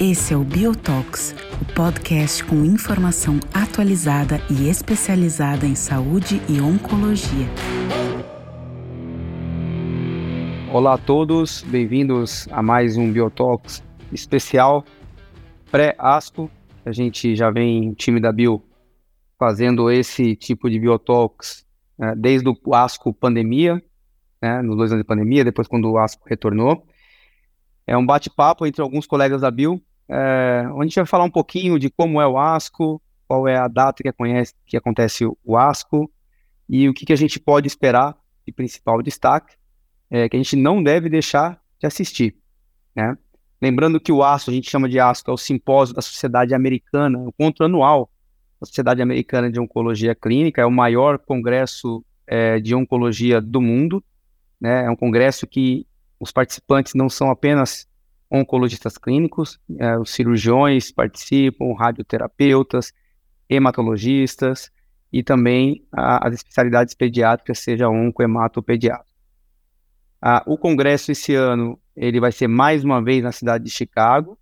[0.00, 7.46] Esse é o Biotox, o podcast com informação atualizada e especializada em saúde e oncologia.
[10.72, 14.84] Olá a todos, bem-vindos a mais um Biotox especial
[15.70, 16.50] pré-ASCO.
[16.84, 18.62] A gente já vem, time da Bio,
[19.38, 21.65] fazendo esse tipo de Biotox
[21.98, 23.82] né, desde o ASCO pandemia,
[24.40, 26.86] né, nos dois anos de pandemia, depois quando o ASCO retornou.
[27.86, 31.30] É um bate-papo entre alguns colegas da Bio é, onde a gente vai falar um
[31.30, 35.56] pouquinho de como é o ASCO, qual é a data que, conhece, que acontece o
[35.56, 36.10] ASCO
[36.68, 39.56] e o que, que a gente pode esperar de principal destaque,
[40.08, 42.36] é, que a gente não deve deixar de assistir.
[42.94, 43.16] Né?
[43.60, 47.18] Lembrando que o ASCO, a gente chama de ASCO, é o simpósio da Sociedade Americana,
[47.18, 48.08] o encontro anual
[48.64, 54.02] Sociedade Americana de Oncologia Clínica, é o maior congresso é, de oncologia do mundo,
[54.60, 54.84] né?
[54.84, 55.86] é um congresso que
[56.18, 57.86] os participantes não são apenas
[58.30, 62.92] oncologistas clínicos, é, os cirurgiões participam, radioterapeutas,
[63.48, 64.70] hematologistas
[65.12, 69.04] e também a, as especialidades pediátricas, seja onco, hemato ou.
[70.20, 74.38] Ah, o congresso esse ano ele vai ser mais uma vez na cidade de Chicago.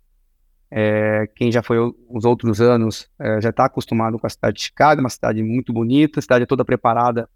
[0.69, 1.77] É, quem já foi
[2.09, 5.71] os outros anos é, já está acostumado com a cidade de Chicago, uma cidade muito
[5.71, 7.29] bonita, cidade toda preparada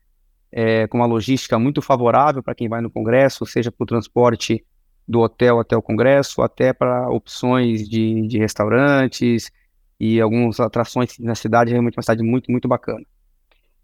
[0.52, 4.66] é, com uma logística muito favorável para quem vai no congresso, seja para o transporte
[5.08, 9.52] do hotel até o congresso, até para opções de, de restaurantes
[10.00, 13.04] e algumas atrações na cidade, realmente uma cidade muito, muito bacana.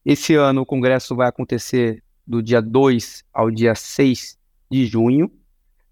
[0.05, 4.37] Esse ano o congresso vai acontecer do dia 2 ao dia 6
[4.71, 5.31] de junho.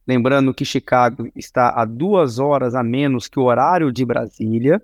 [0.05, 4.81] Lembrando que Chicago está a duas horas a menos que o horário de Brasília.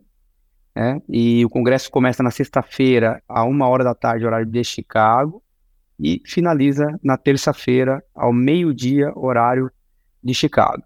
[0.75, 1.01] Né?
[1.09, 5.43] E o congresso começa na sexta-feira, a uma hora da tarde, horário de Chicago,
[5.99, 9.69] e finaliza na terça-feira, ao meio-dia, horário
[10.23, 10.83] de Chicago.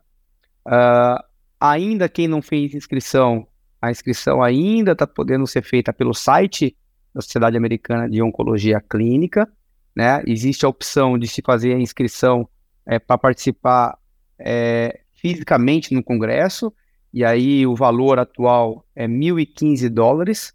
[0.66, 1.24] Uh,
[1.60, 3.46] ainda quem não fez inscrição,
[3.80, 6.76] a inscrição ainda está podendo ser feita pelo site
[7.14, 9.48] da Sociedade Americana de Oncologia Clínica.
[9.96, 10.24] Né?
[10.26, 12.48] Existe a opção de se fazer a inscrição
[12.86, 13.98] é, para participar
[14.40, 16.74] é, fisicamente no congresso,
[17.14, 20.54] e aí o valor atual é 1.015 dólares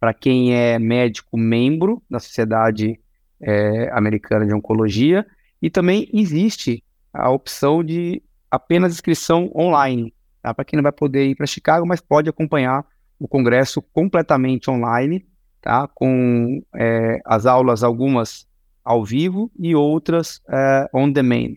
[0.00, 2.98] para quem é médico membro da Sociedade
[3.40, 5.24] é, Americana de Oncologia,
[5.60, 10.12] e também existe a opção de apenas inscrição online,
[10.42, 10.52] tá?
[10.52, 12.84] para quem não vai poder ir para Chicago, mas pode acompanhar
[13.18, 15.24] o congresso completamente online,
[15.60, 15.86] tá?
[15.86, 18.46] com é, as aulas, algumas
[18.84, 21.54] ao vivo e outras é, on demand.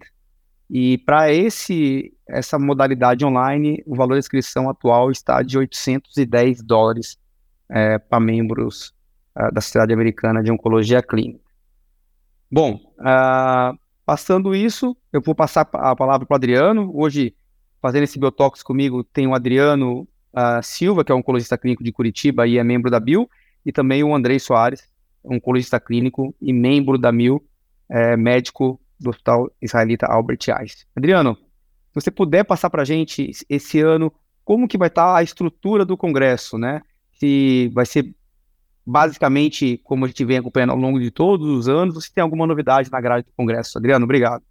[0.69, 7.17] E para esse essa modalidade online, o valor da inscrição atual está de 810 dólares
[7.69, 8.93] é, para membros
[9.37, 11.45] é, da Sociedade Americana de Oncologia Clínica.
[12.51, 16.91] Bom, uh, Passando isso, eu vou passar a palavra para o Adriano.
[16.93, 17.35] Hoje,
[17.81, 22.45] fazendo esse Biotox comigo, tem o Adriano uh, Silva, que é oncologista clínico de Curitiba
[22.45, 23.27] e é membro da BIL,
[23.65, 24.87] e também o Andrei Soares,
[25.23, 27.43] oncologista clínico e membro da MIL,
[27.89, 30.87] é, médico do Hospital Israelita Albert Einstein.
[30.95, 34.11] Adriano, se você puder passar para a gente esse ano
[34.43, 36.81] como que vai estar tá a estrutura do Congresso, né?
[37.13, 38.13] Se vai ser
[38.85, 42.45] basicamente, como a gente vem acompanhando ao longo de todos os anos, você tem alguma
[42.45, 43.77] novidade na grade do Congresso.
[43.77, 44.43] Adriano, obrigado.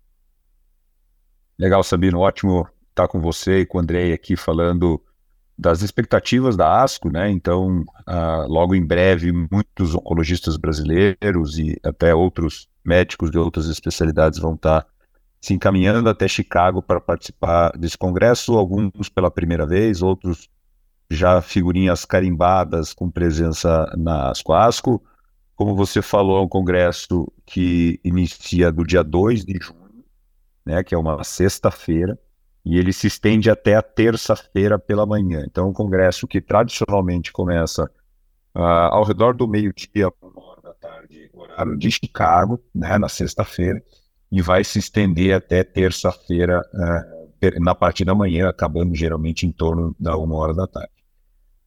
[1.57, 5.01] Legal, Sabino, ótimo estar com você e com o Andrei aqui falando
[5.57, 7.31] das expectativas da ASCO, né?
[7.31, 14.39] Então, uh, logo em breve, muitos oncologistas brasileiros e até outros médicos de outras especialidades
[14.39, 14.87] vão estar
[15.41, 20.49] se encaminhando até Chicago para participar desse congresso, alguns pela primeira vez, outros
[21.11, 25.03] já figurinhas carimbadas com presença na Ascoasco.
[25.55, 30.05] Como você falou, é um congresso que inicia do dia 2 de junho,
[30.65, 32.19] né, que é uma sexta-feira,
[32.65, 35.45] e ele se estende até a terça-feira pela manhã.
[35.47, 37.85] Então, é um congresso que tradicionalmente começa
[38.55, 40.54] uh, ao redor do meio-dia, uma
[40.85, 43.83] tarde, horário de Chicago, né, na sexta-feira,
[44.31, 49.95] e vai se estender até terça-feira, uh, na parte da manhã, acabando geralmente em torno
[49.99, 50.91] da uma hora da tarde.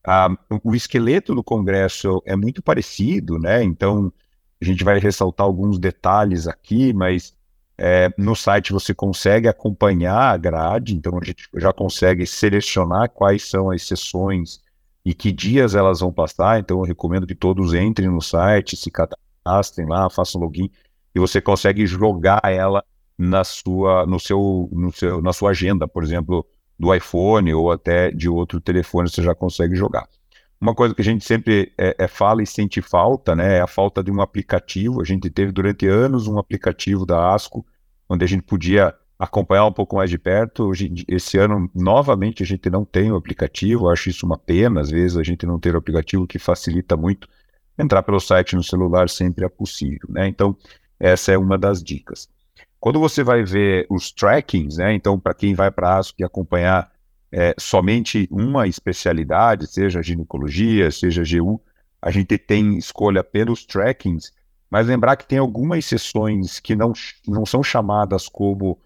[0.04, 0.28] Ah,
[0.64, 3.62] o esqueleto do Congresso é muito parecido, né?
[3.62, 4.12] Então,
[4.60, 7.36] a gente vai ressaltar alguns detalhes aqui, mas
[7.76, 13.48] é, no site você consegue acompanhar a grade, então a gente já consegue selecionar quais
[13.48, 14.60] são as sessões
[15.08, 16.60] e que dias elas vão passar.
[16.60, 20.70] Então, eu recomendo que todos entrem no site, se cadastrem lá, façam login
[21.14, 22.84] e você consegue jogar ela
[23.16, 26.46] na sua, no seu, no seu, na sua agenda, por exemplo
[26.78, 30.06] do iPhone ou até de outro telefone você já consegue jogar.
[30.60, 33.66] Uma coisa que a gente sempre é, é, fala e sente falta, né, é a
[33.66, 35.00] falta de um aplicativo.
[35.00, 37.64] A gente teve durante anos um aplicativo da ASCO,
[38.10, 40.64] onde a gente podia acompanhar um pouco mais de perto.
[40.64, 43.88] Hoje, esse ano, novamente, a gente não tem o aplicativo.
[43.88, 47.28] Acho isso uma pena, às vezes, a gente não ter o aplicativo que facilita muito.
[47.76, 50.28] Entrar pelo site no celular sempre é possível, né?
[50.28, 50.56] Então,
[51.00, 52.28] essa é uma das dicas.
[52.80, 54.92] Quando você vai ver os trackings, né?
[54.94, 56.90] Então, para quem vai para a e acompanhar
[57.30, 61.60] é, somente uma especialidade, seja ginecologia, seja GU,
[62.00, 64.32] a gente tem escolha pelos trackings,
[64.70, 66.92] mas lembrar que tem algumas sessões que não,
[67.26, 68.78] não são chamadas como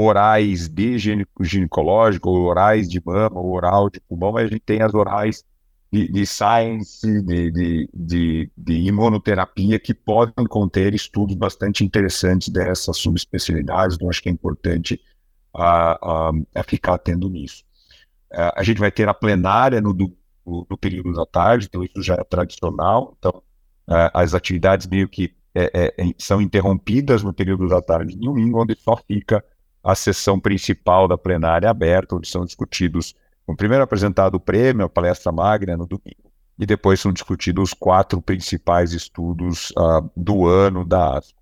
[0.00, 0.96] orais de
[1.40, 5.44] ginecológico, orais de mama, oral de pulmão, mas a gente tem as orais
[5.92, 12.96] de, de science, de, de, de, de, imunoterapia, que podem conter estudos bastante interessantes dessas
[12.96, 15.00] subespecialidades, então acho que é importante
[15.56, 17.64] uh, uh, ficar atento nisso.
[18.32, 20.16] Uh, a gente vai ter a plenária no, do,
[20.46, 23.42] no, período da tarde, então isso já é tradicional, então
[24.12, 28.76] as atividades meio que é, é, são interrompidas no período da tarde de domingo, onde
[28.78, 29.42] só fica
[29.88, 33.14] a sessão principal da plenária aberta, onde são discutidos
[33.46, 37.74] o primeiro apresentado o prêmio, a palestra magna no domingo, e depois são discutidos os
[37.74, 41.40] quatro principais estudos uh, do ano da ASCO.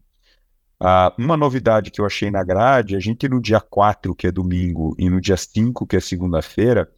[0.81, 4.31] Uh, uma novidade que eu achei na grade, a gente no dia 4, que é
[4.31, 6.88] domingo, e no dia 5, que é segunda-feira,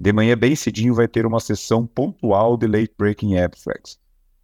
[0.00, 3.98] de manhã bem cedinho vai ter uma sessão pontual de late breaking abstracts.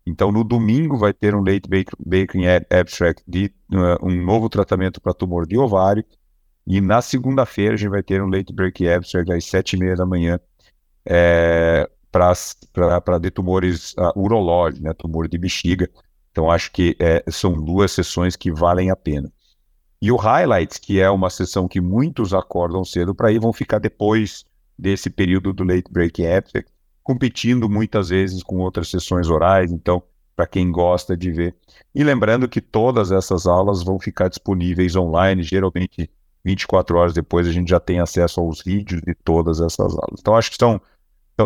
[0.07, 1.67] Então, no domingo vai ter um late
[1.99, 6.05] breaking abstract de uh, um novo tratamento para tumor de ovário,
[6.67, 9.97] e na segunda-feira a gente vai ter um late break abstract às sete e meia
[9.97, 10.39] da manhã
[11.05, 15.89] é, para de tumores uh, urológicos, né, tumor de bexiga.
[16.31, 19.31] Então acho que é, são duas sessões que valem a pena.
[20.01, 23.79] E o Highlights, que é uma sessão que muitos acordam cedo para ir, vão ficar
[23.79, 24.45] depois
[24.79, 26.71] desse período do late break abstract,
[27.03, 29.71] competindo muitas vezes com outras sessões orais.
[29.71, 30.03] Então,
[30.35, 31.55] para quem gosta de ver.
[31.95, 36.11] E lembrando que todas essas aulas vão ficar disponíveis online, geralmente
[36.45, 40.21] 24 horas depois a gente já tem acesso aos vídeos de todas essas aulas.
[40.21, 40.81] Então, acho que são,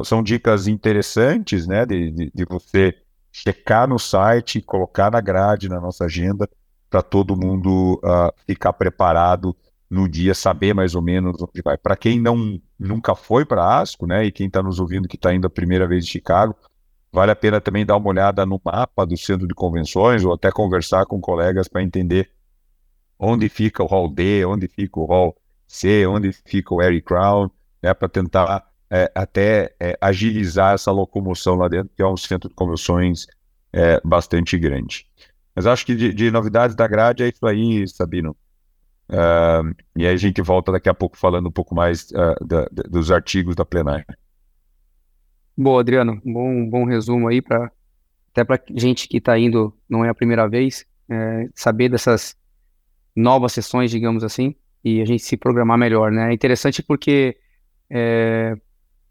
[0.05, 2.95] são dicas interessantes, né, de, de, de você
[3.33, 6.49] checar no site, colocar na grade, na nossa agenda,
[6.89, 9.55] para todo mundo uh, ficar preparado
[9.89, 11.77] no dia, saber mais ou menos onde vai.
[11.77, 15.35] Para quem não nunca foi para ASCO, né, e quem está nos ouvindo que está
[15.35, 16.55] indo a primeira vez em Chicago,
[17.13, 20.51] vale a pena também dar uma olhada no mapa do centro de convenções ou até
[20.51, 22.31] conversar com colegas para entender
[23.19, 25.37] onde fica o hall D, onde fica o hall
[25.67, 27.51] C, onde fica o Harry Crown,
[27.83, 32.49] né, para tentar é, até é, agilizar essa locomoção lá dentro, que é um centro
[32.49, 33.27] de convenções
[33.73, 35.07] é, bastante grande.
[35.55, 38.37] Mas acho que de, de, novidades da grade é isso aí, Sabino.
[39.09, 42.67] Uh, e aí a gente volta daqui a pouco falando um pouco mais uh, da,
[42.71, 44.07] da, dos artigos da plenária.
[45.57, 46.21] Boa, Adriano.
[46.25, 47.71] Bom, bom resumo aí para
[48.33, 52.37] até para gente que está indo, não é a primeira vez, é, saber dessas
[53.17, 54.55] novas sessões, digamos assim,
[54.85, 56.31] e a gente se programar melhor, né?
[56.31, 57.37] É interessante porque
[57.91, 58.55] é,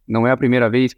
[0.07, 0.94] não é a primeira vez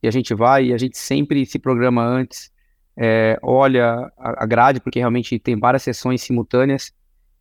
[0.00, 2.52] que a gente vai e a gente sempre se programa antes,
[2.96, 6.92] é, olha a grade, porque realmente tem várias sessões simultâneas,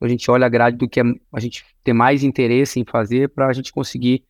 [0.01, 3.48] a gente olha a grade do que a gente tem mais interesse em fazer para
[3.48, 4.24] a gente conseguir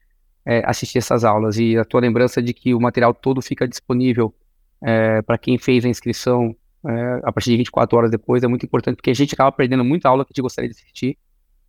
[0.43, 1.59] é, assistir essas aulas.
[1.59, 4.33] E a tua lembrança de que o material todo fica disponível
[4.81, 8.65] é, para quem fez a inscrição é, a partir de 24 horas depois é muito
[8.65, 11.17] importante, porque a gente acaba perdendo muita aula que a gente gostaria de assistir.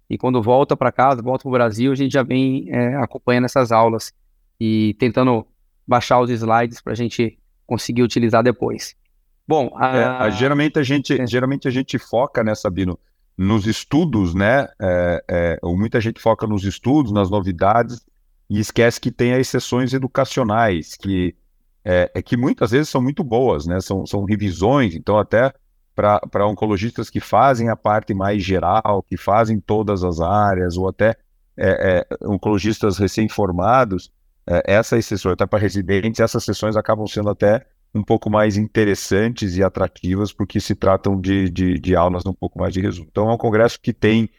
[0.08, 3.44] E quando volta para casa, volta para o Brasil, a gente já vem é, acompanhando
[3.44, 4.12] essas aulas
[4.60, 5.46] e tentando
[5.86, 8.94] baixar os slides para a gente conseguir utilizar depois.
[9.46, 10.26] Bom, a...
[10.26, 11.26] É, geralmente a gente é.
[11.26, 12.98] geralmente a gente foca, né, Sabino,
[13.36, 14.68] nos estudos, né?
[14.80, 18.04] É, é, ou muita gente foca nos estudos, nas novidades
[18.48, 21.34] e esquece que tem as sessões educacionais que
[21.84, 23.80] é, é, que muitas vezes são muito boas, né?
[23.80, 25.52] São, são revisões, então até
[25.94, 31.16] para oncologistas que fazem a parte mais geral, que fazem todas as áreas, ou até
[31.56, 34.10] é, é, oncologistas recém-formados,
[34.46, 39.56] é, essas sessões, até para residentes, essas sessões acabam sendo até um pouco mais interessantes
[39.56, 43.08] e atrativas, porque se tratam de, de, de aulas um pouco mais de resumo.
[43.10, 44.30] Então é um congresso que tem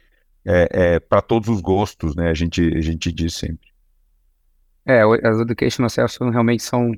[0.45, 2.29] é, é, para todos os gostos, né?
[2.29, 3.69] A gente, a gente diz sempre.
[4.85, 6.91] É, as educational sessions realmente são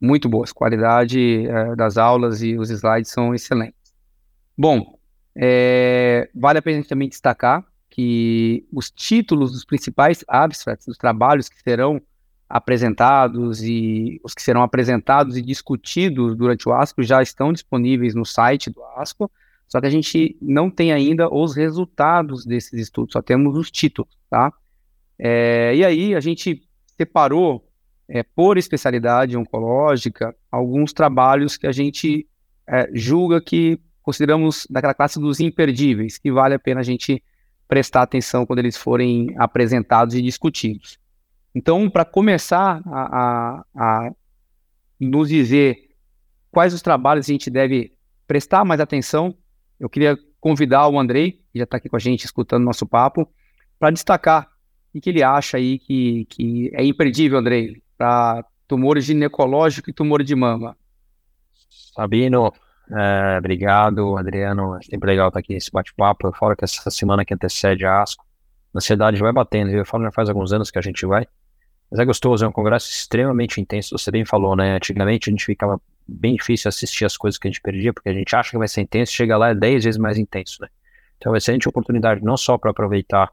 [0.00, 0.52] muito boas.
[0.52, 3.94] Qualidade é, das aulas e os slides são excelentes.
[4.56, 4.98] Bom,
[5.34, 11.60] é, vale a pena também destacar que os títulos dos principais abstracts, dos trabalhos que
[11.62, 12.00] serão
[12.48, 18.24] apresentados e os que serão apresentados e discutidos durante o ASCO já estão disponíveis no
[18.24, 19.30] site do ASCO,
[19.66, 24.16] só que a gente não tem ainda os resultados desses estudos, só temos os títulos,
[24.30, 24.52] tá?
[25.18, 26.62] É, e aí a gente
[26.96, 27.65] separou
[28.08, 32.26] é, por especialidade oncológica, alguns trabalhos que a gente
[32.66, 37.22] é, julga que consideramos daquela classe dos imperdíveis, que vale a pena a gente
[37.66, 40.98] prestar atenção quando eles forem apresentados e discutidos.
[41.54, 44.10] Então, para começar a, a, a,
[45.00, 45.90] nos dizer
[46.50, 47.92] quais os trabalhos a gente deve
[48.26, 49.34] prestar mais atenção,
[49.80, 53.28] eu queria convidar o Andrei, que já está aqui com a gente escutando nosso papo,
[53.78, 54.48] para destacar
[54.94, 60.22] o que ele acha aí que, que é imperdível, Andrei, para tumores ginecológicos e tumor
[60.22, 60.76] de mama.
[61.94, 62.52] Sabino,
[62.90, 64.76] é, obrigado, Adriano.
[64.76, 66.28] É sempre legal estar aqui nesse bate-papo.
[66.28, 68.24] Eu falo que essa semana que antecede a ASCO,
[68.74, 69.70] a ansiedade vai batendo.
[69.70, 71.26] Eu falo já faz alguns anos que a gente vai.
[71.90, 73.96] Mas é gostoso, é um congresso extremamente intenso.
[73.96, 74.76] Você bem falou, né?
[74.76, 78.12] Antigamente a gente ficava bem difícil assistir as coisas que a gente perdia, porque a
[78.12, 80.68] gente acha que vai ser intenso, chega lá é 10 vezes mais intenso, né?
[81.16, 83.30] Então é excelente oportunidade não só para aproveitar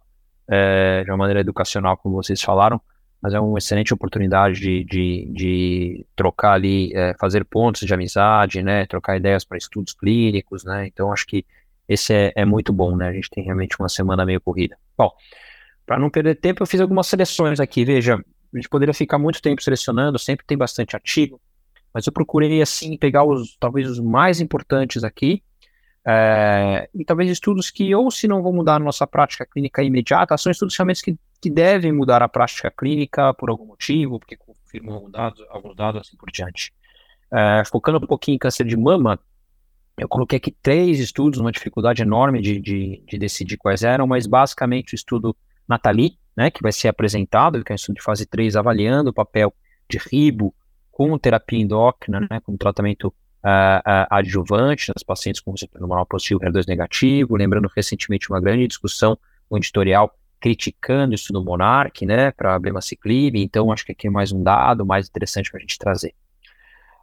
[0.47, 2.81] é, de uma maneira educacional, como vocês falaram,
[3.23, 8.61] mas é uma excelente oportunidade de, de, de trocar ali, é, fazer pontos de amizade,
[8.61, 8.85] né?
[8.85, 10.87] Trocar ideias para estudos clínicos, né?
[10.87, 11.45] Então acho que
[11.87, 13.07] esse é, é muito bom, né?
[13.07, 14.77] A gente tem realmente uma semana meio corrida.
[14.97, 15.09] Bom,
[15.85, 17.85] para não perder tempo, eu fiz algumas seleções aqui.
[17.85, 21.39] Veja, a gente poderia ficar muito tempo selecionando, sempre tem bastante artigo,
[21.93, 25.41] mas eu procurei, assim, pegar os, talvez os mais importantes aqui,
[26.05, 30.37] é, e talvez estudos que, ou se não vão mudar a nossa prática clínica imediata,
[30.37, 35.09] são estudos realmente que, que devem mudar a prática clínica por algum motivo, porque confirmam
[35.49, 36.73] alguns dados assim por diante.
[37.31, 39.17] É, focando um pouquinho em câncer de mama,
[39.97, 44.27] eu coloquei aqui três estudos, uma dificuldade enorme de, de, de decidir quais eram, mas
[44.27, 45.35] basicamente o estudo
[45.67, 49.13] Nathalie, né, que vai ser apresentado, que é um estudo de fase 3, avaliando o
[49.13, 49.53] papel
[49.89, 50.53] de ribo
[50.91, 56.67] com terapia endócrina, né, com tratamento uh, adjuvante nas pacientes com receptor hormonal positivo HER2
[56.67, 59.17] negativo, lembrando recentemente uma grande discussão,
[59.51, 64.31] um editorial criticando o estudo Monarch, né, para abemaciclib, então acho que aqui é mais
[64.31, 66.13] um dado mais interessante para a gente trazer.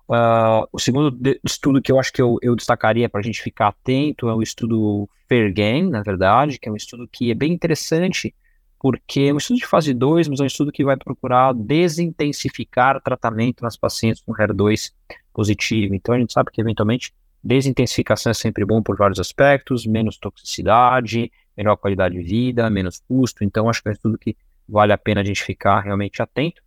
[0.09, 3.69] Uh, o segundo estudo que eu acho que eu, eu destacaria para a gente ficar
[3.69, 5.55] atento é o estudo Fair
[5.89, 8.35] na verdade, que é um estudo que é bem interessante,
[8.81, 13.01] porque é um estudo de fase 2, mas é um estudo que vai procurar desintensificar
[13.01, 14.91] tratamento nas pacientes com HER2
[15.33, 15.95] positivo.
[15.95, 21.33] Então a gente sabe que eventualmente desintensificação é sempre bom por vários aspectos, menos toxicidade,
[21.57, 23.45] melhor qualidade de vida, menos custo.
[23.45, 24.37] Então acho que é estudo que
[24.69, 26.63] vale a pena a gente ficar realmente atento.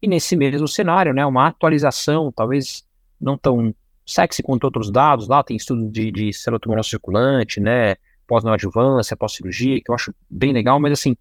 [0.00, 2.84] E nesse mesmo cenário, né, uma atualização, talvez
[3.20, 3.74] não tão
[4.06, 7.96] sexy quanto outros dados, lá tem estudo de, de celotumorose circulante, né,
[8.26, 11.16] pós-neoadjuvância, pós-cirurgia, que eu acho bem legal, mas assim,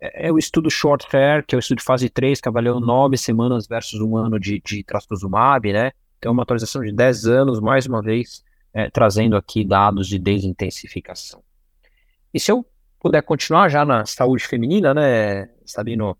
[0.00, 2.80] é, é o estudo Short Fair, que é o estudo de fase 3, que avaliou
[2.80, 5.92] nove semanas versus um ano de, de trastuzumab, né?
[6.18, 11.42] Então, uma atualização de 10 anos, mais uma vez, é, trazendo aqui dados de desintensificação.
[12.32, 12.66] E se eu
[13.00, 16.16] puder continuar já na saúde feminina, né, Sabino?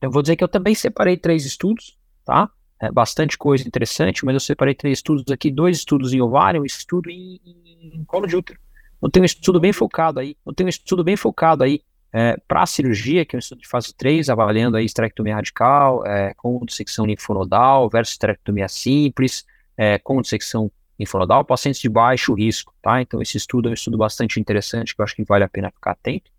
[0.00, 2.50] Eu vou dizer que eu também separei três estudos, tá?
[2.80, 6.64] É bastante coisa interessante, mas eu separei três estudos aqui, dois estudos em ovário, um
[6.64, 8.58] estudo em, em colo de útero.
[9.02, 12.36] Eu tenho um estudo bem focado aí, eu tenho um estudo bem focado aí é,
[12.46, 16.34] para a cirurgia, que é um estudo de fase 3, avaliando a esterectomia radical, é,
[16.34, 19.44] com dissecção linfonodal versus esterectomia simples,
[19.76, 23.00] é, com dissecção linfonodal, pacientes de baixo risco, tá?
[23.00, 25.70] Então, esse estudo é um estudo bastante interessante, que eu acho que vale a pena
[25.70, 26.30] ficar atento.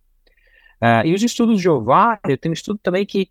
[0.80, 3.30] É, e os estudos de ovário, tenho um estudo também que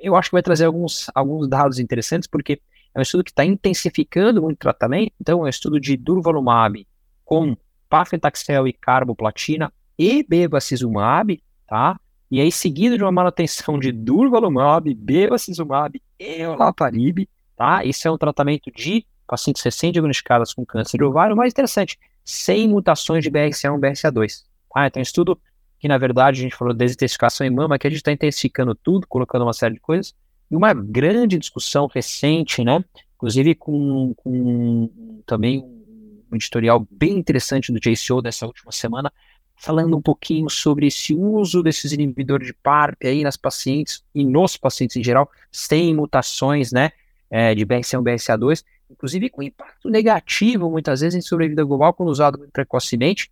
[0.00, 2.60] eu acho que vai trazer alguns, alguns dados interessantes, porque
[2.94, 6.86] é um estudo que está intensificando muito o tratamento, então é um estudo de durvalumab
[7.24, 7.56] com
[7.88, 11.98] paclitaxel e carboplatina e bevacizumab, tá?
[12.28, 17.84] E aí, seguido de uma manutenção de durvalumab, bevacizumab e olaparib, tá?
[17.84, 23.22] Isso é um tratamento de pacientes recém-diagnosticados com câncer de ovário, mais interessante, sem mutações
[23.22, 24.42] de BRCA1 e BRCA2.
[24.74, 24.86] Tá?
[24.88, 25.40] Então, estudo
[25.78, 28.74] que, na verdade, a gente falou de desintensificação em mama, que a gente está intensificando
[28.74, 30.12] tudo, colocando uma série de coisas,
[30.50, 32.84] e uma grande discussão recente, né?
[33.14, 39.12] Inclusive com, com também um editorial bem interessante do JCO dessa última semana,
[39.60, 44.56] falando um pouquinho sobre esse uso desses inibidores de PARP aí nas pacientes e nos
[44.56, 46.92] pacientes em geral, sem mutações, né,
[47.28, 52.38] é, de BRCA1 BRCA2, inclusive com impacto negativo, muitas vezes, em sobrevida global, quando usado
[52.38, 53.30] muito precocemente,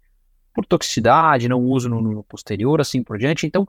[0.52, 3.46] por toxicidade, não uso no, no posterior, assim por diante.
[3.46, 3.66] Então,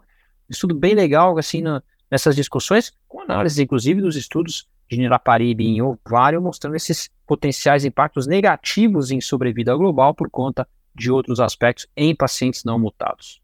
[0.50, 5.82] estudo bem legal, assim, na, nessas discussões, com análise, inclusive, dos estudos de niraparib em
[5.82, 10.68] ovário, mostrando esses potenciais impactos negativos em sobrevida global por conta
[11.00, 13.42] de outros aspectos em pacientes não mutados.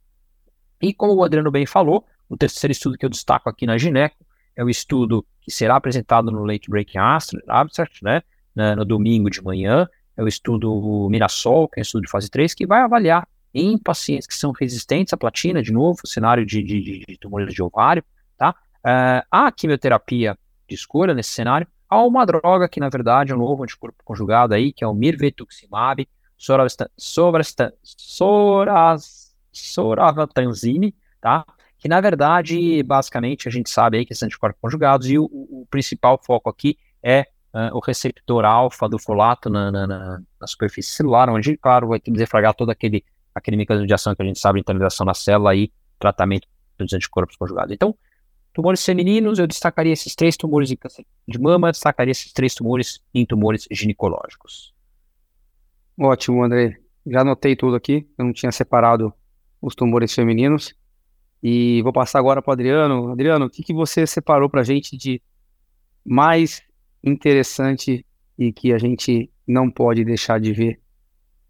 [0.81, 4.17] E como o Adriano bem falou, o terceiro estudo que eu destaco aqui na Gineco
[4.55, 6.97] é o estudo que será apresentado no Late Breaking
[7.47, 8.21] Abstract, né,
[8.75, 12.53] no domingo de manhã, é o estudo Mirasol, que é um estudo de fase 3,
[12.53, 17.03] que vai avaliar em pacientes que são resistentes à platina, de novo, cenário de, de,
[17.07, 18.03] de tumores de ovário,
[18.38, 18.55] tá?
[18.79, 23.39] Uh, a quimioterapia de escolha nesse cenário, há uma droga que, na verdade, é um
[23.39, 26.07] novo anticorpo conjugado aí, que é o mirvetuximab,
[29.51, 31.46] soravatanzine, tá?
[31.77, 35.68] Que, na verdade, basicamente, a gente sabe aí que esses anticorpos conjugados e o, o
[35.70, 40.92] principal foco aqui é uh, o receptor alfa do folato na, na, na, na, superfície
[40.92, 44.60] celular, onde, claro, vai deflagrar todo aquele, aquele mecanismo de ação que a gente sabe,
[44.60, 47.72] internalização na célula e tratamento dos anticorpos conjugados.
[47.72, 47.96] Então,
[48.54, 53.00] tumores femininos, eu destacaria esses três tumores em câncer de mama, destacaria esses três tumores
[53.13, 54.75] em tumores ginecológicos.
[55.97, 56.77] Ótimo, André.
[57.05, 59.13] Já anotei tudo aqui, eu não tinha separado
[59.61, 60.75] os tumores femininos.
[61.41, 63.11] E vou passar agora para o Adriano.
[63.11, 65.21] Adriano, o que, que você separou para a gente de
[66.03, 66.63] mais
[67.03, 68.05] interessante
[68.37, 70.79] e que a gente não pode deixar de ver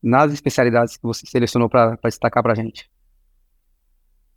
[0.03, 2.89] nas especialidades que você selecionou para destacar para a gente?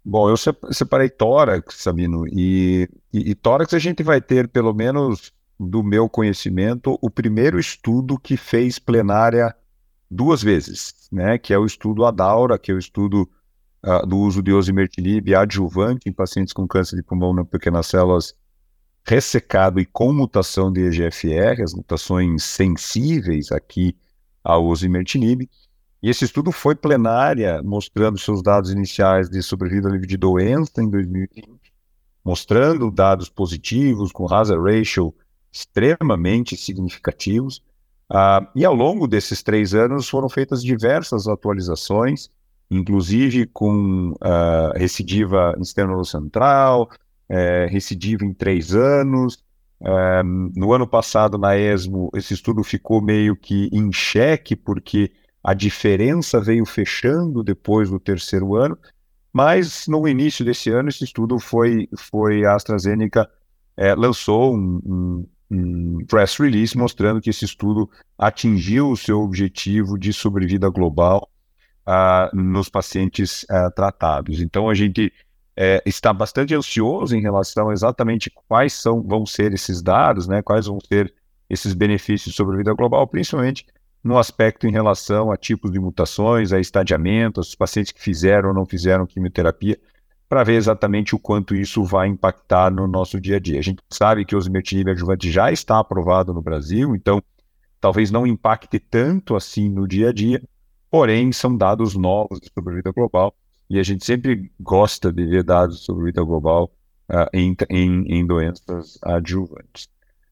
[0.05, 0.37] Bom, eu
[0.73, 6.09] separei tórax, Sabino, e, e, e tórax a gente vai ter, pelo menos do meu
[6.09, 9.55] conhecimento, o primeiro estudo que fez plenária
[10.11, 11.39] duas vezes, né?
[11.39, 13.29] Que é o estudo ADAURA, que é o estudo
[13.85, 18.35] uh, do uso de osimertinib adjuvante em pacientes com câncer de pulmão não pequenas células
[19.09, 23.97] ressecado e com mutação de EGFR, as mutações sensíveis aqui
[24.45, 25.49] ao osimertinib.
[26.03, 30.89] E esse estudo foi plenária, mostrando seus dados iniciais de sobrevida livre de doença em
[30.91, 31.49] 2020,
[32.25, 35.15] mostrando dados positivos, com hazard ratio
[35.51, 37.63] extremamente significativos.
[38.11, 42.31] Uh, e ao longo desses três anos foram feitas diversas atualizações,
[42.71, 46.89] inclusive com uh, recidiva externo central,
[47.29, 49.45] é, recidiva em três anos.
[49.81, 55.13] É, no ano passado, na ESMO, esse estudo ficou meio que em xeque, porque
[55.45, 58.77] a diferença veio fechando depois do terceiro ano,
[59.33, 63.29] mas no início desse ano, esse estudo foi, foi a AstraZeneca
[63.77, 69.99] é, lançou um, um, um press release mostrando que esse estudo atingiu o seu objetivo
[69.99, 71.29] de sobrevida global
[71.87, 74.41] uh, nos pacientes uh, tratados.
[74.41, 75.13] Então, a gente
[75.57, 80.41] é, está bastante ansioso em relação a exatamente quais são, vão ser esses dados, né,
[80.41, 81.13] quais vão ser
[81.51, 83.67] esses benefícios sobre a vida global, principalmente
[84.05, 88.55] no aspecto em relação a tipos de mutações, a estadiamento, os pacientes que fizeram ou
[88.55, 89.77] não fizeram quimioterapia,
[90.29, 93.59] para ver exatamente o quanto isso vai impactar no nosso dia a dia.
[93.59, 97.23] A gente sabe que o osimertinib adjuvante já está aprovado no Brasil, então
[97.81, 100.43] talvez não impacte tanto assim no dia a dia,
[100.91, 103.35] porém são dados novos sobre vida global
[103.71, 106.71] e a gente sempre gosta de ver dados sobre vida global
[107.11, 109.89] uh, em, em, em, doenças adjuvantes.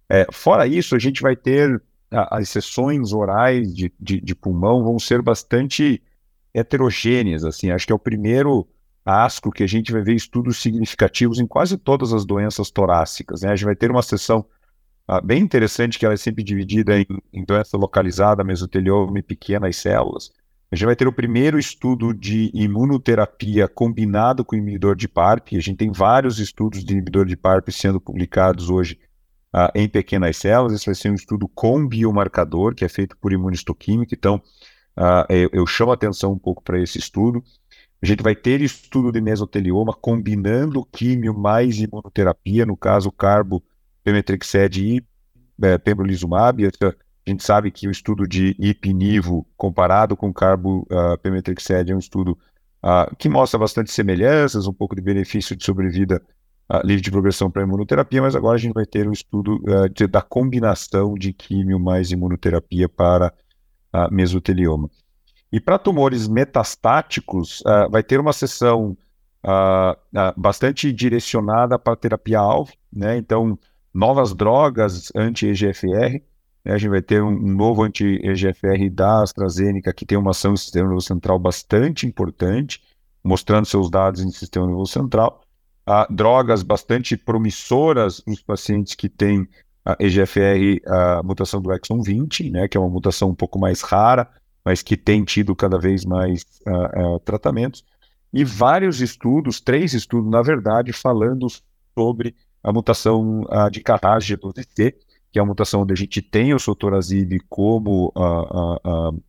[0.09, 1.83] É, fora isso, a gente vai ter uh,
[2.31, 6.03] as sessões orais de, de, de, pulmão vão ser bastante
[6.55, 7.45] heterogêneas.
[7.45, 8.67] Assim, acho que é o primeiro
[9.07, 13.43] ASCO que a gente vai ver estudos significativos em quase todas as doenças torácicas.
[13.43, 13.51] Né?
[13.51, 14.45] A gente vai ter uma sessão
[15.09, 19.77] uh, bem interessante que ela é sempre dividida em, em doença localizada, mesotelioma e pequenas
[19.77, 20.31] células.
[20.71, 25.53] A gente vai ter o primeiro estudo de imunoterapia combinado com inibidor de PARP.
[25.53, 28.99] A gente tem vários estudos de inibidor de PARP sendo publicados hoje
[29.55, 30.73] uh, em pequenas células.
[30.73, 34.13] Esse vai ser um estudo com biomarcador, que é feito por imunistoquímica.
[34.15, 34.43] Então,
[34.99, 37.45] uh, eu, eu, chamo a atenção um pouco para esse estudo.
[38.07, 43.61] A gente vai ter estudo de mesotelioma combinando químio mais imunoterapia, no caso, carbo,
[44.05, 45.05] pemetrexed e
[45.61, 46.65] é, pembrolizumab.
[46.67, 46.71] A
[47.29, 52.39] gente sabe que o estudo de ipinivo comparado com carbo uh, é um estudo
[52.81, 56.23] uh, que mostra bastante semelhanças, um pouco de benefício de sobrevida
[56.73, 59.61] uh, livre de progressão para imunoterapia, mas agora a gente vai ter um estudo
[59.93, 63.35] de, da combinação de químio mais imunoterapia para
[64.13, 64.89] mesotelioma.
[65.53, 68.97] E para tumores metastáticos, vai ter uma sessão
[70.37, 73.17] bastante direcionada para terapia-alvo, né?
[73.17, 73.59] Então,
[73.95, 76.21] novas drogas anti-EGFR,
[76.65, 80.51] né, a gente vai ter um, um novo anti-EGFR da AstraZeneca que tem uma ação
[80.51, 82.83] no sistema nervoso central bastante importante,
[83.23, 85.43] mostrando seus dados em sistema nervoso central.
[85.87, 89.49] Ah, drogas bastante promissoras nos pacientes que têm
[89.85, 93.83] a EGFR, a mutação do exon 20, né, que é uma mutação um pouco mais
[93.83, 94.29] rara,
[94.67, 97.85] mas que tem tido cada vez mais uh, uh, tratamentos.
[98.33, 101.47] E vários estudos, três estudos, na verdade, falando
[101.97, 104.97] sobre a mutação uh, de Carrage do c
[105.31, 108.11] que é uma mutação onde a gente tem o sotorazib como,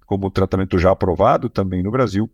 [0.06, 2.30] como tratamento já aprovado também no Brasil,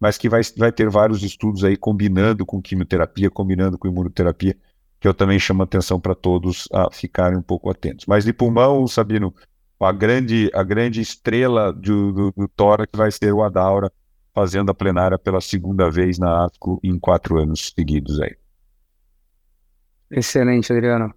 [0.00, 4.56] mas que vai, vai ter vários estudos aí combinando com quimioterapia, combinando com imunoterapia,
[4.98, 8.06] que eu também chamo a atenção para todos a ficarem um pouco atentos.
[8.06, 9.34] Mas de pulmão, Sabino,
[9.80, 13.92] a grande, a grande estrela do, do, do tórax vai ser o Adaura,
[14.34, 18.36] fazendo a plenária pela segunda vez na ASCO em quatro anos seguidos aí.
[20.10, 21.12] Excelente, Adriano.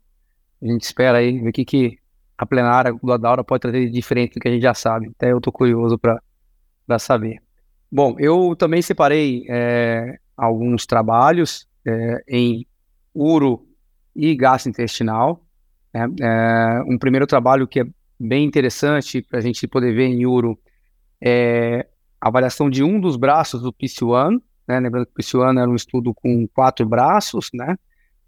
[0.61, 1.97] A gente espera aí ver o que, que
[2.37, 5.11] a plenária do Adaura pode trazer de diferente do que a gente já sabe.
[5.15, 7.41] Até eu estou curioso para saber.
[7.91, 12.65] Bom, eu também separei é, alguns trabalhos é, em
[13.13, 13.67] uro
[14.15, 15.43] e gastrointestinal.
[15.93, 16.07] Né?
[16.21, 17.85] É, um primeiro trabalho que é
[18.21, 20.57] bem interessante para a gente poder ver em uro
[21.19, 21.87] é
[22.19, 24.79] a avaliação de um dos braços do PC1, né?
[24.79, 27.77] lembrando que o PC1 era um estudo com quatro braços, né?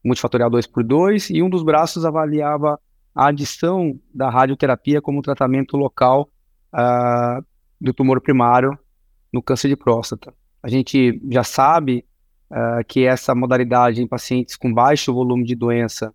[0.03, 2.79] multifatorial 2 por 2 e um dos braços avaliava
[3.15, 6.29] a adição da radioterapia como tratamento local
[6.73, 7.45] uh,
[7.79, 8.77] do tumor primário
[9.31, 10.33] no câncer de próstata.
[10.61, 12.03] A gente já sabe
[12.49, 16.13] uh, que essa modalidade em pacientes com baixo volume de doença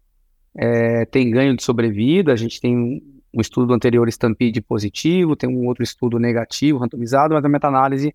[0.57, 2.33] é, tem ganho de sobrevida.
[2.33, 3.01] A gente tem
[3.35, 8.15] um, estudo anterior Stampede positivo, tem um outro estudo negativo, randomizado, mas a meta-análise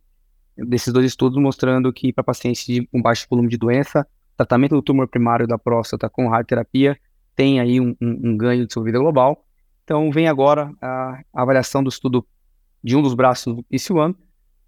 [0.55, 5.07] desses dois estudos mostrando que para pacientes com baixo volume de doença, tratamento do tumor
[5.07, 6.97] primário da próstata com radioterapia
[7.35, 9.45] tem aí um, um, um ganho de sobrevida global.
[9.83, 12.25] Então, vem agora a, a, avaliação do estudo
[12.83, 14.15] de um dos braços do PC1,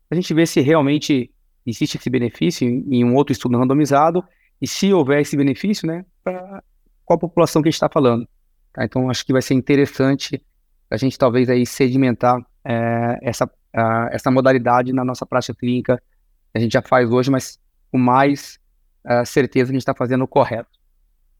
[0.09, 1.31] a gente vê se realmente
[1.65, 4.23] existe esse benefício em um outro estudo randomizado
[4.61, 6.63] e se houver esse benefício, né, para
[7.03, 8.27] qual população que a gente está falando.
[8.75, 8.83] Tá?
[8.83, 10.43] Então, acho que vai ser interessante
[10.91, 16.01] a gente talvez aí sedimentar é, essa, uh, essa modalidade na nossa prática clínica.
[16.53, 17.59] A gente já faz hoje, mas
[17.91, 18.59] com mais
[19.05, 20.69] uh, certeza que a gente está fazendo o correto.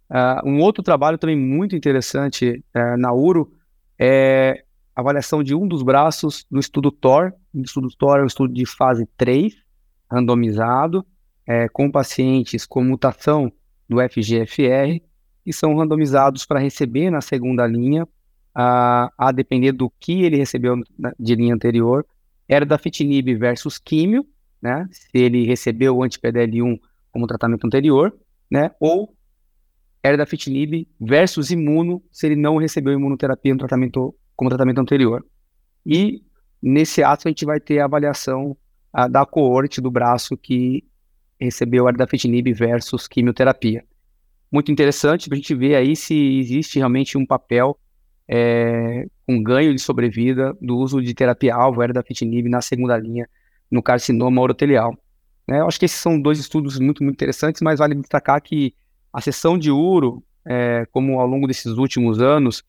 [0.10, 3.52] Uh, um outro trabalho também muito interessante uh, na URO
[4.00, 4.64] é
[4.96, 7.34] a avaliação de um dos braços do estudo TOR.
[7.54, 9.54] O estudo TOR é um estudo de fase 3,
[10.10, 11.06] randomizado,
[11.46, 13.52] é, com pacientes com mutação
[13.88, 15.02] do FGFR,
[15.46, 18.08] e são randomizados para receber na segunda linha,
[18.54, 20.82] a, a depender do que ele recebeu
[21.20, 22.06] de linha anterior,
[22.48, 24.26] era da fitinib versus químio,
[24.62, 26.80] né, se ele recebeu o anti-PDL1
[27.12, 28.16] como tratamento anterior,
[28.50, 29.16] né, ou
[30.04, 35.26] erdafitinib versus imuno se ele não recebeu imunoterapia no tratamento, como tratamento anterior.
[35.86, 36.22] E
[36.62, 38.56] nesse ato a gente vai ter a avaliação
[38.94, 40.84] a, da coorte do braço que
[41.40, 43.84] recebeu erdafitinib versus quimioterapia.
[44.52, 47.78] Muito interessante para a gente ver aí se existe realmente um papel
[48.28, 53.30] é, um ganho de sobrevida do uso de terapia-alvo erdafitinib na segunda linha
[53.70, 54.98] no carcinoma urotelial.
[55.48, 55.60] Né?
[55.60, 58.74] Eu acho que esses são dois estudos muito, muito interessantes, mas vale destacar que
[59.12, 62.64] a seção de Uro, é, como ao longo desses últimos anos,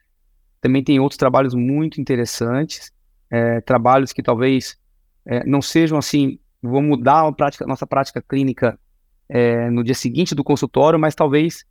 [0.61, 2.93] também tem outros trabalhos muito interessantes,
[3.31, 4.79] é, trabalhos que talvez
[5.25, 8.79] é, não sejam assim, vão mudar a prática, nossa prática clínica
[9.29, 11.65] é, no dia seguinte do consultório, mas talvez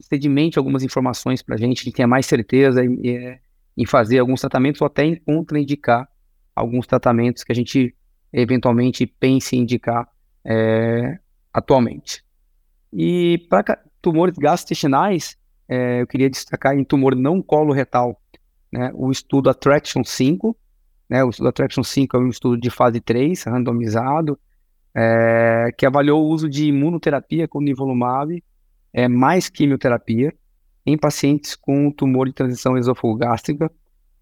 [0.00, 3.38] sedimente algumas informações para a gente, que tenha mais certeza em, é,
[3.76, 6.08] em, fazer alguns tratamentos ou até em contraindicar
[6.54, 7.94] alguns tratamentos que a gente
[8.32, 10.08] eventualmente pense em indicar
[10.44, 11.18] é,
[11.52, 12.24] atualmente.
[12.92, 15.36] E para tumores gastrointestinais,
[15.68, 18.20] é, eu queria destacar em tumor não coloretal,
[18.72, 20.56] né, o estudo Attraction 5,
[21.08, 24.38] né, o estudo Attraction 5 é um estudo de fase 3, randomizado,
[24.94, 28.42] é, que avaliou o uso de imunoterapia com nivolumab,
[28.92, 30.32] é, mais quimioterapia,
[30.86, 33.70] em pacientes com tumor de transição esofagogástrica,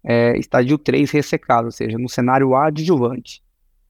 [0.03, 3.43] é, estádio 3 ressecado, ou seja, no cenário adjuvante.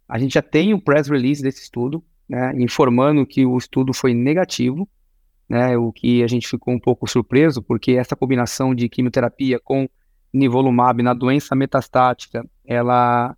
[0.07, 4.13] A gente já tem o press release desse estudo, né, informando que o estudo foi
[4.13, 4.87] negativo,
[5.47, 9.87] né, o que a gente ficou um pouco surpreso, porque essa combinação de quimioterapia com
[10.33, 13.37] nivolumab na doença metastática, ela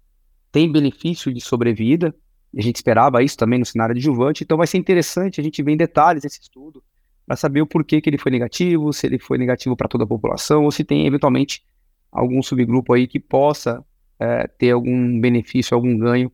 [0.51, 2.15] tem benefício de sobrevida,
[2.57, 5.73] a gente esperava isso também no cenário adjuvante, então vai ser interessante a gente ver
[5.73, 6.83] em detalhes esse estudo,
[7.25, 10.07] para saber o porquê que ele foi negativo, se ele foi negativo para toda a
[10.07, 11.65] população, ou se tem eventualmente
[12.11, 13.83] algum subgrupo aí que possa
[14.19, 16.31] é, ter algum benefício, algum ganho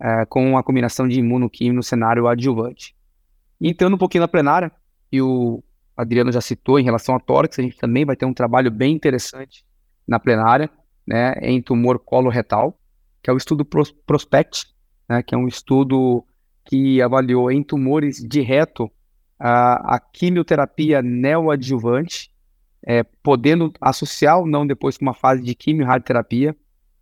[0.00, 2.94] é, com a combinação de imunoquímio no cenário adjuvante.
[3.60, 4.72] Entrando um pouquinho na plenária,
[5.10, 5.62] e o
[5.96, 8.94] Adriano já citou em relação a tórax, a gente também vai ter um trabalho bem
[8.94, 9.64] interessante
[10.06, 10.68] na plenária,
[11.06, 12.78] né, em tumor coloretal,
[13.22, 14.66] que é o estudo Prospect,
[15.12, 16.24] né, que é um estudo
[16.64, 18.90] que avaliou em tumores de reto
[19.38, 22.30] a, a quimioterapia neoadjuvante,
[22.84, 26.56] é, podendo associar ou não depois com uma fase de quimio radioterapia,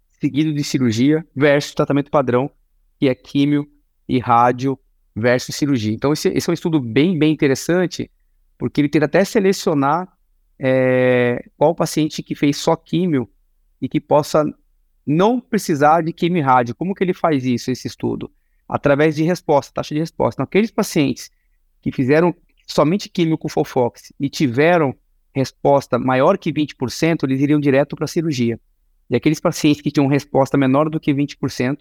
[0.08, 2.50] seguido de cirurgia, versus tratamento padrão,
[2.98, 3.66] que é químio
[4.08, 4.78] e rádio
[5.14, 5.92] versus cirurgia.
[5.92, 8.10] Então, esse, esse é um estudo bem, bem interessante,
[8.58, 10.08] porque ele tenta até selecionar
[10.58, 13.28] é, qual paciente que fez só químio
[13.80, 14.44] e que possa
[15.10, 16.74] não precisar de quimio rádio.
[16.74, 18.30] Como que ele faz isso, esse estudo?
[18.68, 20.40] Através de resposta, taxa de resposta.
[20.40, 21.30] Naqueles pacientes
[21.82, 22.32] que fizeram
[22.64, 24.94] somente químio com Fofox e tiveram
[25.34, 28.60] resposta maior que 20%, eles iriam direto para a cirurgia.
[29.08, 31.80] E aqueles pacientes que tinham resposta menor do que 20%,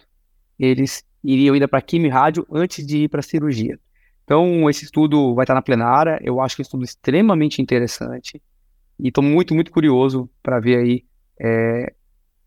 [0.58, 3.78] eles iriam ainda para quimio e rádio antes de ir para a cirurgia.
[4.24, 8.42] Então, esse estudo vai estar na plenária, eu acho que é um estudo extremamente interessante,
[8.98, 11.04] e estou muito, muito curioso para ver aí
[11.40, 11.92] é,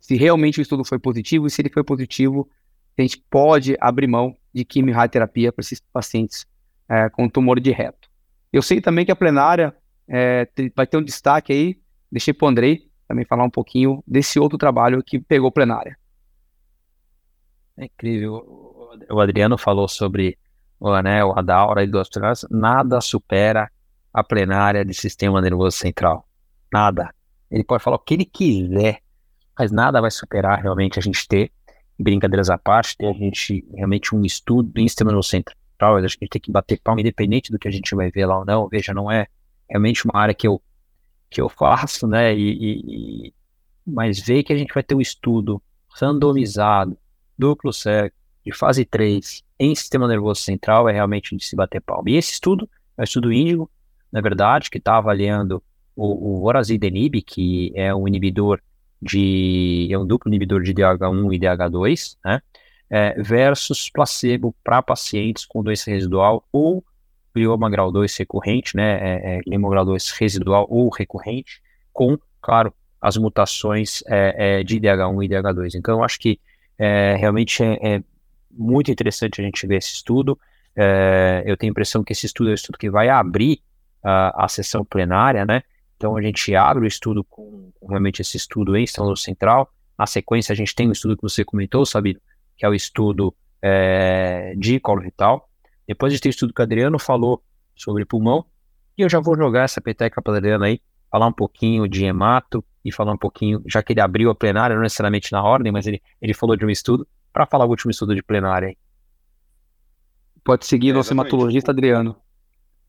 [0.04, 2.50] se realmente o estudo foi positivo e se ele foi positivo,
[2.98, 6.46] a gente pode abrir mão de quimio-radioterapia para esses pacientes
[6.90, 8.10] é, com tumor de reto.
[8.52, 9.74] Eu sei também que a plenária
[10.06, 11.80] é, vai ter um destaque aí,
[12.12, 15.98] deixei para o Andrei também falar um pouquinho desse outro trabalho que pegou plenária.
[17.78, 18.92] É incrível.
[19.10, 20.38] O Adriano falou sobre
[20.82, 22.46] o anel, a daura e duas plenárias.
[22.52, 23.72] Nada supera
[24.14, 26.28] a plenária de sistema nervoso central.
[26.72, 27.16] Nada.
[27.50, 29.03] Ele pode falar o que ele quiser,
[29.58, 31.52] mas nada vai superar realmente a gente ter,
[31.98, 35.98] brincadeiras à parte, ter a gente realmente um estudo em sistema central.
[35.98, 38.26] Acho que a gente tem que bater palma, independente do que a gente vai ver
[38.26, 38.68] lá ou não.
[38.68, 39.28] Veja, não é
[39.70, 40.62] realmente uma área que eu,
[41.30, 42.36] que eu faço, né?
[42.36, 43.34] E, e...
[43.86, 46.98] mas ver que a gente vai ter um estudo randomizado,
[47.38, 48.14] duplo cego,
[48.46, 52.10] de fase 3 em sistema nervoso central é realmente de se bater palma.
[52.10, 53.70] E esse estudo é um estudo índigo,
[54.12, 55.64] na verdade, que está avaliando
[55.96, 58.60] o, o vorazidenib, que é um inibidor
[59.04, 62.42] de é um duplo inibidor de DH1 e DH2, né?
[62.90, 66.84] É, versus placebo para pacientes com doença residual ou
[67.34, 69.00] glioma grau 2 recorrente, né?
[69.02, 71.62] É, é, glioma grau 2 residual ou recorrente,
[71.92, 75.76] com, claro, as mutações é, é de DH1 e DH2.
[75.76, 76.40] Então, eu acho que
[76.78, 78.02] é, realmente é,
[78.52, 80.40] muito interessante a gente ver esse estudo.
[81.46, 83.60] Eu tenho a impressão que esse estudo é um estudo que vai abrir
[84.04, 85.62] a, a sessão plenária, né?
[86.04, 89.72] Então a gente abre o estudo com, com realmente esse estudo em estado central.
[89.98, 92.22] Na sequência a gente tem o estudo que você comentou, sabe,
[92.58, 95.50] que é o estudo é, de colo retal.
[95.88, 97.42] Depois a gente tem o estudo que o Adriano falou
[97.74, 98.46] sobre pulmão.
[98.98, 102.04] E eu já vou jogar essa peteca para o Adriano aí, falar um pouquinho de
[102.04, 105.72] hemato e falar um pouquinho, já que ele abriu a plenária, não necessariamente na ordem,
[105.72, 108.78] mas ele, ele falou de um estudo, para falar o último estudo de plenária aí.
[110.44, 112.18] Pode seguir é, nosso hematologista Adriano.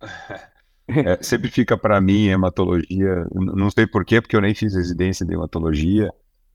[0.87, 5.33] É, sempre fica para mim hematologia, não sei porquê, porque eu nem fiz residência de
[5.33, 6.11] hematologia,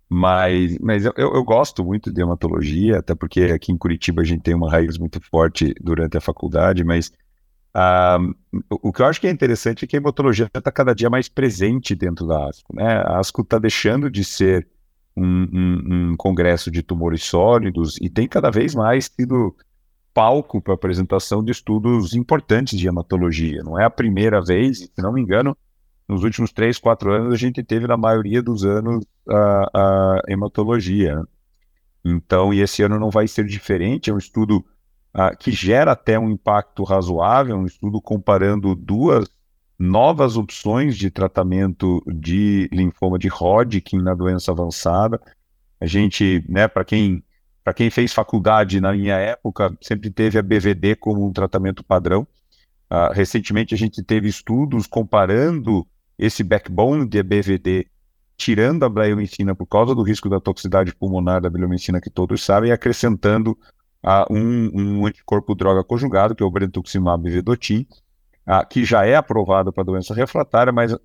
[0.07, 4.41] mas, mas eu, eu, gosto muito de hematologia, até porque aqui em Curitiba a gente
[4.41, 7.11] tem uma raiz muito forte durante a faculdade, mas
[7.73, 8.17] ah,
[8.69, 11.29] o que eu acho que é interessante é que a hematologia está cada dia mais
[11.29, 12.75] presente dentro da ASCO.
[12.75, 12.85] Né?
[12.85, 14.67] A ASCO está deixando de ser
[15.15, 19.55] um, um, um, congresso de tumores sólidos e tem cada vez mais sido
[20.19, 23.63] palco para apresentação de estudos importantes de hematologia.
[23.63, 25.55] Não é a primeira vez, se não me engano,
[26.09, 31.15] nos últimos três, quatro anos a gente teve na maioria dos anos a, a hematologia.
[31.15, 31.23] Né?
[32.03, 34.09] Então, e esse ano não vai ser diferente.
[34.09, 34.57] É um estudo
[35.15, 39.25] uh, que gera até um impacto razoável, um estudo comparando duas
[39.79, 45.17] novas opções de tratamento de linfoma de Hodgkin na doença avançada.
[45.79, 47.23] A gente, né, para quem
[47.63, 52.27] para quem fez faculdade na minha época, sempre teve a BVD como um tratamento padrão.
[52.91, 55.85] Uh, recentemente a gente teve estudos comparando
[56.17, 57.87] esse backbone de BVD,
[58.35, 62.69] tirando a bleomicina por causa do risco da toxicidade pulmonar da bleomicina que todos sabem,
[62.69, 63.51] e acrescentando
[64.03, 67.85] uh, um, um, anticorpo droga conjugado, que é o brentuximab vedotin,
[68.47, 70.95] uh, que já é aprovado para doença refratária, mas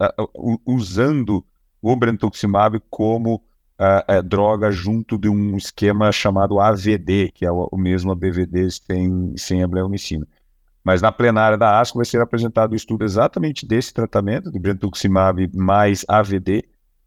[0.65, 1.45] usando
[1.83, 3.43] o brentuximab como
[3.85, 9.35] uh, droga junto de um esquema chamado AVD, que é o, o mesmo ABVD sem,
[9.37, 10.27] sem a bleomicina.
[10.85, 15.51] Mas na plenária da ASCO vai ser apresentado o estudo exatamente desse tratamento, de brentuximab
[15.55, 16.65] mais AVD,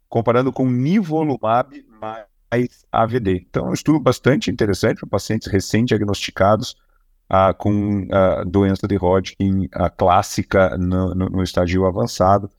[0.08, 3.46] comparando com nivolumab mais AVD.
[3.48, 6.76] Então, é um estudo bastante interessante para pacientes recém-diagnosticados
[7.30, 12.50] uh, com uh, doença de Hodgkin uh, clássica no, no, no, estágio avançado.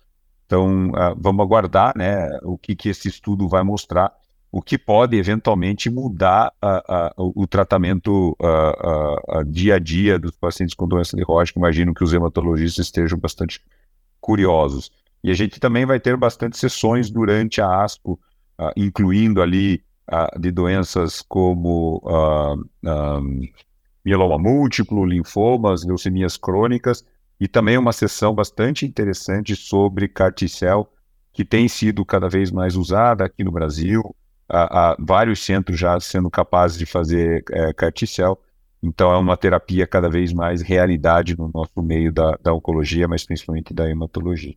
[0.50, 4.12] Então, uh, vamos aguardar né, o que, que esse estudo vai mostrar,
[4.52, 6.52] o que pode eventualmente mudar
[7.16, 8.36] o tratamento
[9.46, 11.60] dia a dia dos pacientes com doença de Hodgkin.
[11.60, 13.62] Imagino que os hematologistas estejam bastante
[14.20, 14.92] curiosos.
[15.24, 18.20] E a gente também vai ter bastante sessões durante a ASCO,
[18.76, 19.84] incluindo ali
[20.40, 22.02] de doenças como
[24.04, 27.06] mieloma múltiplo, linfomas, leucemias crônicas,
[27.40, 30.92] e também uma sessão bastante interessante sobre carticel,
[31.32, 34.16] que tem sido cada vez mais usada aqui no Brasil,
[34.48, 38.38] há, há vários centros já sendo capazes de fazer é, carticel,
[38.82, 43.26] então é uma terapia cada vez mais realidade no nosso meio da, da oncologia, mas
[43.26, 44.56] principalmente da hematologia.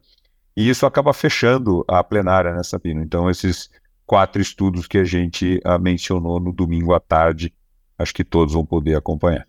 [0.56, 3.02] E isso acaba fechando a plenária, né, Sabino?
[3.02, 3.70] Então esses
[4.06, 7.52] quatro estudos que a gente ah, mencionou no domingo à tarde,
[7.98, 9.46] acho que todos vão poder acompanhar.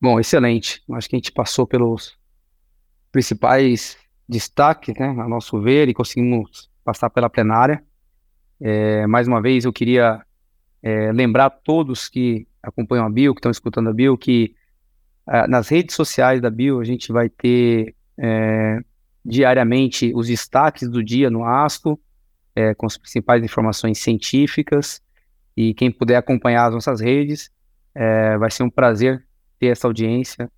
[0.00, 0.82] Bom, excelente.
[0.92, 2.16] Acho que a gente passou pelos
[3.12, 3.96] principais
[4.28, 7.84] destaques, né, a nosso ver, e conseguimos passar pela plenária.
[8.58, 10.22] É, mais uma vez, eu queria
[10.82, 14.54] é, lembrar a todos que acompanham a Bio, que estão escutando a Bio, que
[15.28, 18.80] é, nas redes sociais da Bio a gente vai ter é,
[19.24, 22.00] diariamente os destaques do dia no ASCO,
[22.56, 25.02] é, com as principais informações científicas.
[25.56, 27.50] E quem puder acompanhar as nossas redes,
[27.94, 29.24] é, vai ser um prazer
[29.58, 30.50] ter essa audiência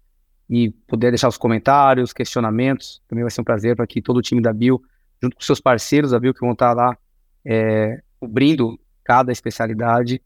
[0.48, 3.02] e poder deixar os comentários, questionamentos.
[3.08, 4.82] Também vai ser um prazer para que todo o time da Bio,
[5.22, 6.96] junto com seus parceiros da Bio, que vão estar lá
[7.44, 10.20] é, cobrindo cada especialidade,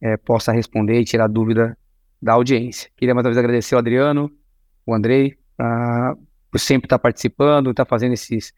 [0.00, 1.76] é, possa responder e tirar dúvida
[2.20, 2.90] da audiência.
[2.96, 4.30] Queria mais uma vez agradecer ao Adriano,
[4.86, 5.36] o Andrei,
[6.50, 8.52] por sempre estar participando, estar fazendo esses,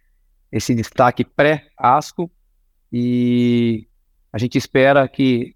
[0.51, 2.31] esse destaque pré-ASCO.
[2.93, 3.87] E
[4.33, 5.55] a gente espera que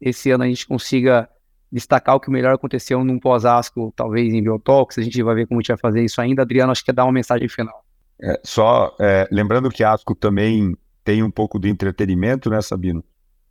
[0.00, 1.28] esse ano a gente consiga
[1.72, 5.58] destacar o que melhor aconteceu num pós-ASCO, talvez em Biotalks, a gente vai ver como
[5.58, 6.42] a gente vai fazer isso ainda.
[6.42, 7.82] Adriano, acho que quer dar uma mensagem final.
[8.20, 13.02] É, só é, lembrando que ASCO também tem um pouco de entretenimento, né, Sabino?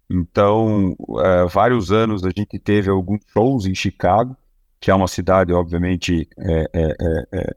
[0.09, 4.37] Então, é, vários anos a gente teve alguns shows em Chicago,
[4.79, 7.55] que é uma cidade, obviamente, é, é, é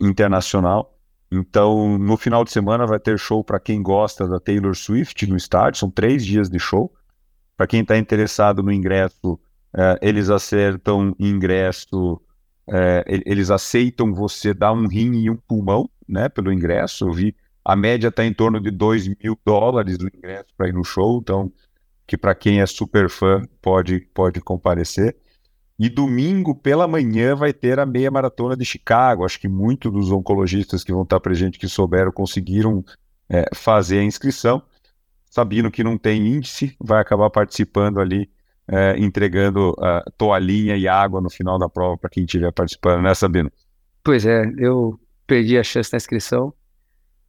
[0.00, 0.98] internacional.
[1.30, 5.36] Então, no final de semana vai ter show para quem gosta da Taylor Swift no
[5.36, 6.92] estádio, são três dias de show.
[7.56, 9.38] Para quem está interessado no ingresso,
[9.76, 12.20] é, eles acertam ingresso,
[12.68, 17.06] é, eles aceitam você dar um rim e um pulmão, né, pelo ingresso.
[17.06, 20.74] Eu vi, a média está em torno de 2 mil dólares do ingresso para ir
[20.74, 21.50] no show, então,
[22.06, 25.16] que para quem é super fã pode, pode comparecer.
[25.78, 29.24] E domingo pela manhã vai ter a meia maratona de Chicago.
[29.24, 32.84] Acho que muitos dos oncologistas que vão estar presentes que souberam conseguiram
[33.28, 34.62] é, fazer a inscrição.
[35.30, 38.30] Sabino que não tem índice, vai acabar participando ali
[38.68, 43.14] é, entregando uh, toalhinha e água no final da prova para quem estiver participando, né,
[43.14, 43.50] Sabino?
[44.04, 46.52] Pois é, eu perdi a chance na inscrição,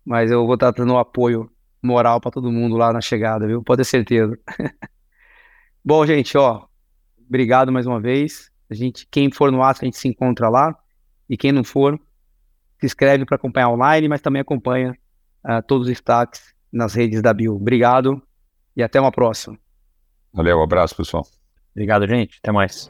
[0.06, 1.50] mas eu vou estar dando um apoio
[1.82, 3.62] moral para todo mundo lá na chegada, viu?
[3.64, 4.38] Pode ter certeza.
[5.84, 6.66] Bom, gente, ó,
[7.28, 8.50] obrigado mais uma vez.
[8.70, 10.76] A gente, quem for no Astro, a gente se encontra lá.
[11.30, 12.00] E quem não for,
[12.80, 14.98] se inscreve para acompanhar online, mas também acompanha
[15.46, 17.56] uh, todos os destaques nas redes da Bio.
[17.56, 18.22] Obrigado
[18.76, 19.58] e até uma próxima.
[20.34, 21.26] Valeu, um abraço, pessoal.
[21.76, 22.40] Obrigado, gente.
[22.42, 22.90] Até mais.